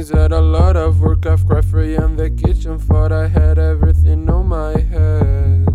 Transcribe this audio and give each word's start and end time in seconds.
feelings 0.00 0.20
had 0.22 0.32
a 0.32 0.40
lot 0.40 0.76
of 0.76 1.00
work. 1.00 1.26
I've 1.26 1.46
cried 1.46 1.64
for 1.64 1.82
you 1.84 1.96
in 1.96 2.16
the 2.16 2.30
kitchen. 2.30 2.78
Thought 2.78 3.12
I 3.12 3.28
had 3.28 3.58
everything 3.58 4.30
on 4.30 4.46
my 4.46 4.78
head. 4.78 5.68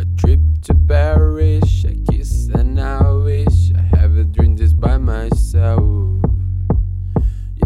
A 0.00 0.04
trip 0.16 0.40
to 0.62 0.74
Paris, 0.86 1.84
a 1.84 1.94
kiss, 2.10 2.48
and 2.54 2.80
I 2.80 3.10
wish 3.10 3.72
I 3.74 3.96
haven't 3.96 4.32
dreamed 4.32 4.58
this 4.58 4.72
by 4.72 4.98
myself. 4.98 6.22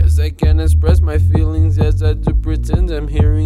Yes, 0.00 0.18
I 0.18 0.30
can 0.30 0.58
express 0.60 1.00
my 1.02 1.18
feelings. 1.18 1.76
Yes, 1.76 2.02
I 2.02 2.14
do 2.14 2.32
pretend 2.32 2.90
I'm 2.90 3.08
hearing 3.08 3.41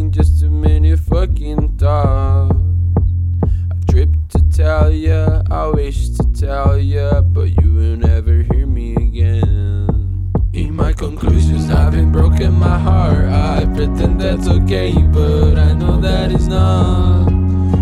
conclusions, 11.19 11.71
I've 11.71 11.93
been 11.93 12.13
broken 12.13 12.53
my 12.53 12.79
heart. 12.79 13.27
I 13.27 13.65
pretend 13.75 14.21
that's 14.21 14.49
okay, 14.49 14.93
but 14.93 15.57
I 15.57 15.73
know 15.73 15.99
that 16.01 16.31
it's 16.31 16.47
not. 16.47 17.29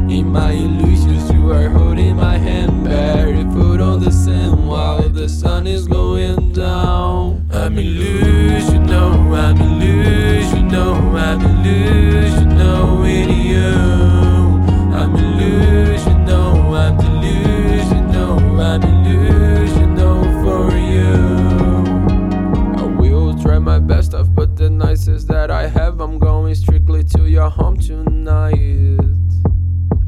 In 0.08 0.26
my 0.26 0.52
illusions, 0.52 1.30
you 1.32 1.50
are 1.50 1.68
holding 1.68 2.16
my 2.16 2.38
hand, 2.38 2.84
barefoot 2.84 3.80
on 3.80 4.00
the 4.00 4.12
sand 4.12 4.68
while 4.68 5.08
the 5.08 5.28
sun 5.28 5.66
is 5.66 5.88
going 5.88 6.52
down. 6.52 7.48
I'm 7.52 7.76
illusion, 7.76 8.86
no, 8.86 9.10
I'm 9.34 9.63
I'm 26.14 26.20
going 26.20 26.54
strictly 26.54 27.02
to 27.02 27.26
your 27.26 27.50
home 27.50 27.76
tonight. 27.76 29.00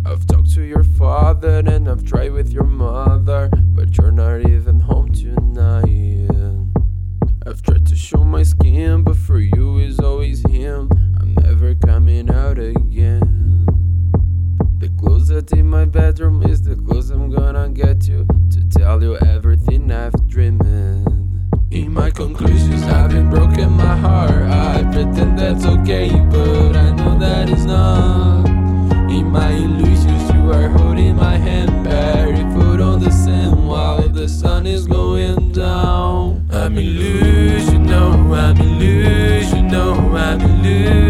I've 0.06 0.24
talked 0.24 0.52
to 0.54 0.62
your 0.62 0.84
father 0.84 1.64
and 1.66 1.88
I've 1.88 2.04
tried 2.04 2.30
with 2.30 2.52
your 2.52 2.62
mother, 2.62 3.50
but 3.74 3.98
you're 3.98 4.12
not 4.12 4.48
even 4.48 4.78
home 4.78 5.12
tonight. 5.12 6.28
I've 7.44 7.60
tried 7.60 7.86
to 7.86 7.96
show 7.96 8.22
my 8.22 8.44
skin, 8.44 9.02
but 9.02 9.16
for 9.16 9.40
you 9.40 9.78
is 9.78 9.98
always 9.98 10.46
him. 10.46 10.90
I'm 11.20 11.34
never 11.42 11.74
coming 11.74 12.30
out 12.30 12.60
again. 12.60 13.66
The 14.78 14.88
closet 15.00 15.50
in 15.54 15.68
my 15.68 15.86
bedroom 15.86 16.44
is 16.44 16.62
the 16.62 16.76
close 16.76 17.10
I'm 17.10 17.30
gonna 17.30 17.68
get 17.70 18.06
you 18.06 18.28
to 18.52 18.64
tell 18.68 19.02
you 19.02 19.16
everything 19.16 19.90
I've 19.90 20.28
dreamed. 20.28 20.62
In 21.72 21.92
my 21.92 22.10
conclusions, 22.10 22.84
I've 22.84 23.10
been 23.10 23.28
broken 23.28 23.72
my 23.72 23.96
heart. 23.96 24.30
I 24.30 24.75
gay, 25.86 26.10
but 26.30 26.74
I 26.74 26.90
know 26.90 27.16
that 27.20 27.48
it's 27.48 27.64
not. 27.64 28.44
In 29.08 29.30
my 29.30 29.52
illusions, 29.52 30.28
you 30.32 30.50
are 30.50 30.68
holding 30.68 31.14
my 31.14 31.36
hand, 31.36 31.84
barefoot 31.84 32.80
on 32.80 32.98
the 32.98 33.12
sand 33.12 33.68
while 33.68 34.08
the 34.08 34.28
sun 34.28 34.66
is 34.66 34.84
going 34.84 35.52
down. 35.52 36.48
I'm 36.50 36.74
illusional, 36.74 38.36
I'm 38.36 38.56
illusional, 38.56 40.12
I'm 40.18 40.40
illusional. 40.40 41.05